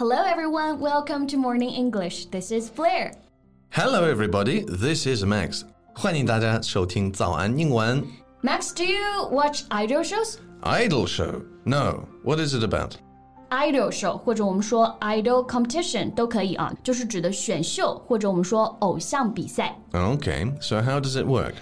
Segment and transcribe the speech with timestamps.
[0.00, 0.80] Hello, everyone.
[0.80, 2.24] Welcome to Morning English.
[2.30, 3.12] This is Blair.
[3.68, 4.64] Hello, everybody.
[4.66, 5.62] This is Max.
[5.94, 8.02] 欢迎大家收听早安英文。
[8.42, 10.38] Max, do you watch idol shows?
[10.62, 11.42] Idol show?
[11.64, 12.06] No.
[12.24, 12.92] What is it about?
[13.50, 19.76] idol show 或者我们说 idol competition 都可以啊，就是指的选秀或者我们说偶像比赛。
[19.92, 21.52] Okay, so how does it work?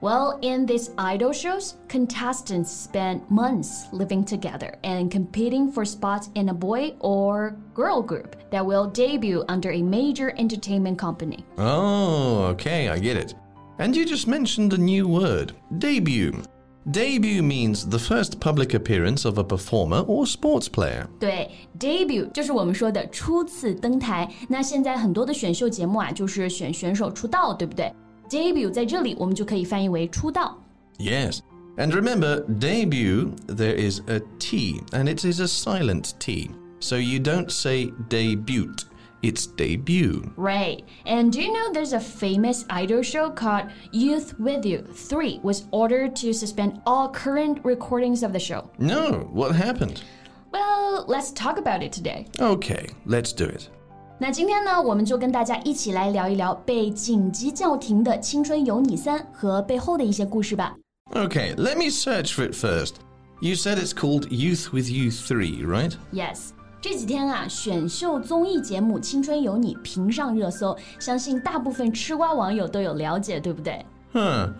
[0.00, 6.48] Well, in these idol shows, contestants spend months living together and competing for spots in
[6.48, 11.44] a boy or girl group that will debut under a major entertainment company.
[11.56, 13.36] Oh, okay, I get it.
[13.78, 16.42] And you just mentioned a new word debut.
[16.90, 21.06] Debut means the first public appearance of a performer or sports player.
[21.20, 21.48] 对，
[21.78, 24.28] debut 就是我们说的初次登台。
[24.48, 27.92] 那现在很多的选秀节目啊，就是选选手出道，对不对
[28.28, 30.56] ？debut 在这里我们就可以翻译为出道。
[30.98, 31.40] Yes.
[31.76, 36.50] And remember, debut, there is a T, and it is a silent T.
[36.80, 38.74] So you don't say debut,
[39.22, 40.30] it's debut.
[40.36, 40.84] Right.
[41.06, 45.64] And do you know there's a famous idol show called Youth With You 3 was
[45.70, 48.70] ordered to suspend all current recordings of the show.
[48.78, 50.02] No, what happened?
[50.50, 52.26] Well, let's talk about it today.
[52.38, 53.70] Okay, let's do it.
[54.18, 60.74] 那今天呢，我们就跟大家一起来聊一聊被紧急叫停的《青春有你三》和背后的一些故事吧。
[61.12, 62.94] Okay, let me search for it first.
[63.40, 65.92] You said it's called Youth with You 3, right?
[66.12, 66.50] Yes，
[66.80, 73.84] 这几天啊，选秀综艺节目《青春有你》频上热搜，相信大部分吃瓜网友都有了解，对不对？
[74.12, 74.52] Huh.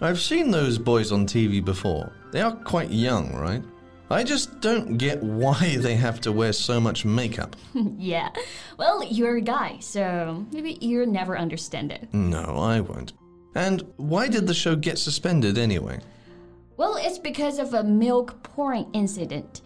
[0.00, 2.08] I've seen those boys on TV before.
[2.32, 3.60] They are quite young, right?
[4.09, 7.55] I just don't get why they have to wear so much makeup.
[7.97, 8.29] Yeah.
[8.77, 12.13] Well, you're a guy, so maybe you'll never understand it.
[12.13, 13.13] No, I won't.
[13.55, 15.99] And why did the show get suspended anyway?
[16.77, 19.61] Well, it's because of a milk pouring incident.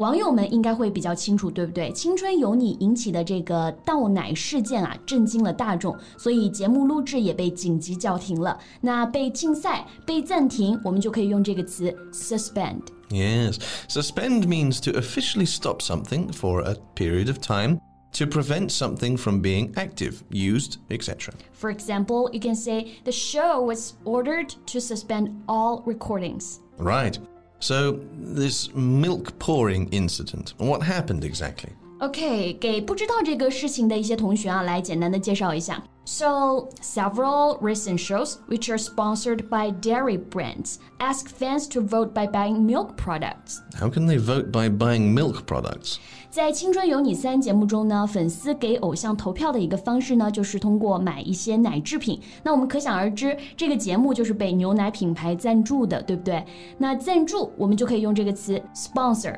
[0.00, 8.58] 网友们应该会比较清楚，对不对？《青春有你》引起的这个倒奶事件啊，震惊了大众，所以节目录制也被紧急叫停了。
[8.82, 12.82] 那被禁赛、被暂停，我们就可以用这个词 suspend。
[13.08, 13.58] Yes,
[13.88, 17.78] suspend means to officially stop something for a period of time
[18.18, 21.32] to prevent something from being active, used, etc.
[21.52, 26.60] For example, you can say the show was ordered to suspend all recordings.
[26.78, 27.18] Right.
[27.61, 31.73] So, this milk pouring incident, what happened exactly?
[32.00, 35.82] OK，给不知道这个事情的一些同学啊，来简单的介绍一下。
[36.04, 42.64] So, several recent shows, which are sponsored by dairy brands, ask fans to vote by buying
[42.64, 43.60] milk products.
[43.76, 45.96] How can they vote by buying milk products?
[46.30, 52.20] 在《青春有你三》节目中呢，粉丝给偶像投票的一个方式呢，就是通过买一些奶制品。
[52.44, 56.44] 那我们可想而知，这个节目就是被牛奶品牌赞助的，对不对？
[56.78, 59.34] 那赞助我们就可以用这个词 sponsor。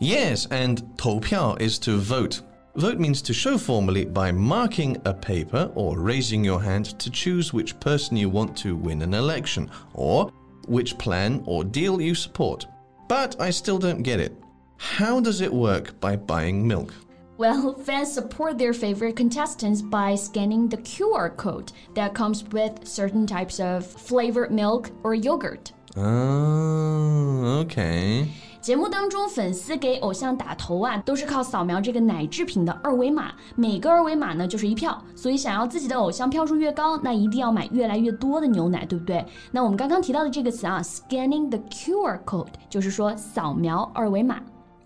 [0.00, 2.40] Yes, and 投票 is to vote.
[2.76, 7.52] Vote means to show formally by marking a paper or raising your hand to choose
[7.52, 10.32] which person you want to win an election or
[10.66, 12.66] which plan or deal you support.
[13.08, 14.32] But I still don't get it.
[14.78, 16.94] How does it work by buying milk?
[17.36, 23.26] Well, fans support their favorite contestants by scanning the QR code that comes with certain
[23.26, 25.72] types of flavored milk or yogurt.
[25.96, 28.28] Oh, okay.
[28.61, 39.23] 节目当中，粉丝给偶像打头啊，都是靠扫描这个奶制品的二维码，每个二维码呢就是一票，所以想要自己的偶像票数越高，那一定要买越来越多的牛奶，对不对？
[39.51, 44.41] 那我们刚刚提到的这个词啊，scanning the QR code，就是说扫描二维码。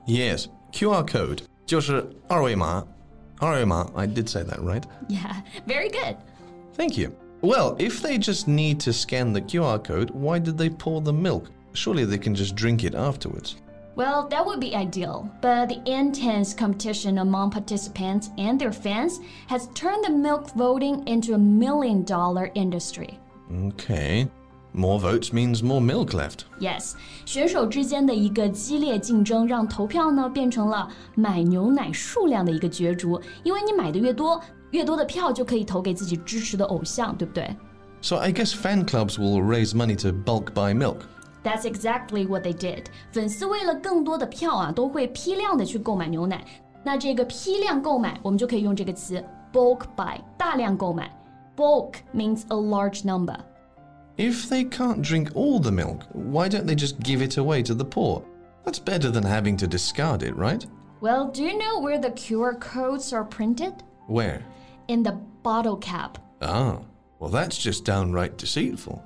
[0.05, 1.39] Yes, QR code.
[1.65, 2.83] 就是二维码。
[3.37, 4.83] 二维码, I did say that, right?
[5.07, 6.17] Yeah, very good.
[6.75, 7.11] Thank you.
[7.41, 11.13] Well, if they just need to scan the QR code, why did they pour the
[11.13, 11.43] milk?
[11.73, 13.55] Surely they can just drink it afterwards.
[13.95, 19.67] Well, that would be ideal, but the intense competition among participants and their fans has
[19.73, 23.19] turned the milk voting into a million dollar industry.
[23.67, 24.29] Okay.
[24.71, 26.45] More votes means more milk left.
[26.59, 26.93] Yes，
[27.25, 33.19] 选手之间的一个激烈竞争，让投票呢变成了买牛奶数量的一个角逐。
[33.43, 34.39] 因为你买的越多，
[34.69, 37.53] 越多的票就可以投给自己支持的偶像，对不对
[38.01, 40.99] So I guess fan clubs will raise money to bulk buy milk.
[41.43, 42.85] ？That's exactly what they did。
[43.11, 46.43] 粉丝为了更多的票啊，都会批量的去购买牛奶。
[46.83, 49.23] 那这个批量购买，我们就可以用这个词
[49.53, 51.11] bulk buy，大量购买。
[51.55, 53.37] Bulk means a large number。
[54.17, 57.73] If they can't drink all the milk, why don't they just give it away to
[57.73, 58.21] the poor?
[58.65, 60.65] That's better than having to discard it, right?
[61.01, 63.73] Well, do you know where the QR codes are printed?
[64.07, 64.41] Where?
[64.87, 66.17] In the bottle cap.
[66.41, 66.79] Ah,
[67.19, 69.01] well, that's just downright deceitful.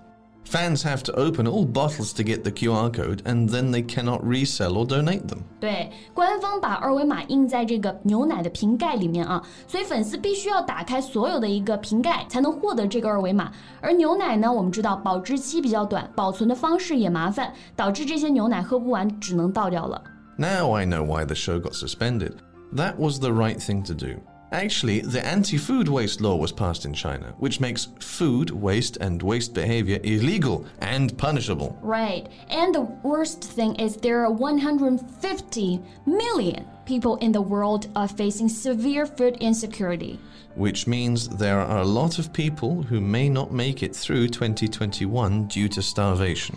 [0.47, 4.21] Fans have to open all bottles to get the QR code and then they cannot
[4.23, 5.39] resell or donate them.
[5.59, 13.51] 对，官方把二维码印在这个牛奶的瓶盖里面啊，所以粉丝必须要打开所有的一个瓶盖才能获得这个二维码。
[13.81, 19.99] 而牛奶呢，我们知道保质期比较短，保存的方式也麻烦，导致这些牛奶喝不完，只能倒掉了。
[20.37, 22.33] Now I know why the show got suspended.
[22.75, 24.19] That was the right thing to do.
[24.52, 29.22] Actually, the anti food waste law was passed in China, which makes food waste and
[29.22, 31.78] waste behavior illegal and punishable.
[31.82, 32.28] Right.
[32.48, 38.48] And the worst thing is there are 150 million people in the world are facing
[38.48, 40.18] severe food insecurity.
[40.54, 45.46] Which means there are a lot of people who may not make it through 2021
[45.48, 46.56] due to starvation.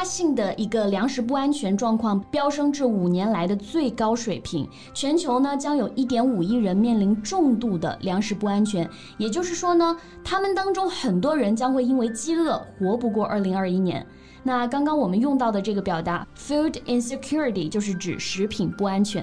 [0.00, 8.88] 发性的一个粮食不安全状况飙升至五年来的最高水平，全球呢将有一点五亿人面临重度的粮食不安全。
[9.18, 9.94] 也就是说呢，
[10.24, 14.04] 他们当中很多人将会因为饥饿活不过二零二一年。
[14.42, 19.22] 那刚刚我们用到的这个表达 “food insecurity” 就是指食品不安全。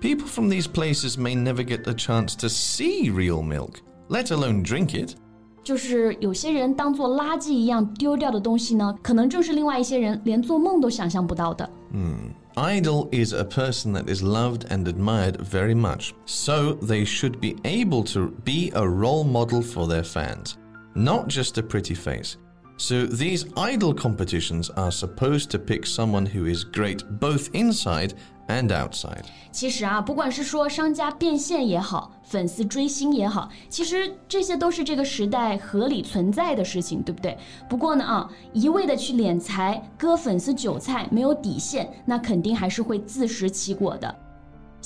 [0.00, 3.74] People from these places may never get a chance to see real milk,
[4.08, 5.14] let alone drink it.
[5.66, 11.68] 就是有些人当做垃圾一样丢掉的东西呢，可能正是另外一些人连做梦都想象不到的。
[11.92, 18.02] 嗯，Idol is a person that is loved and admired very much, so they should be able
[18.12, 20.54] to be a role model for their fans,
[20.94, 22.34] not just a pretty face.
[22.79, 28.11] So these idol competitions are supposed to pick someone who is great both inside
[28.47, 29.23] and outside.
[29.51, 37.35] 其实啊，不管是说商家变现也好，粉丝追星也好，其实这些都是这个时代合理存在的事情，对不对？
[37.67, 44.15] 不过呢啊，一味的去敛财、割粉丝韭菜，没有底线，那肯定还是会自食其果的。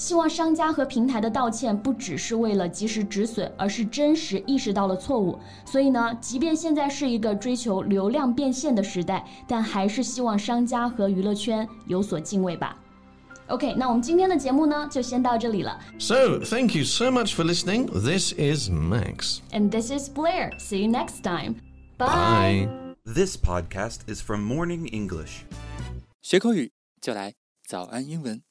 [0.01, 5.38] 希望商家和平台的道歉不只是为了及时止损，而是真实意识到了错误。
[5.63, 12.75] 所以呢，即便现在是一个追求流量变现的时代，但还是希望商家和娱乐圈有所敬畏吧。
[13.45, 15.80] OK，那我们今天的节目呢，就先到这里了。
[16.00, 17.86] So, thank you so much for listening.
[17.86, 19.38] This is Max.
[19.51, 20.57] And this is Blair.
[20.57, 21.57] See you next time.
[22.00, 22.68] Bye.
[23.06, 25.44] This podcast is from Morning English.
[26.24, 27.36] 学口语就来
[27.68, 28.42] 早安英文。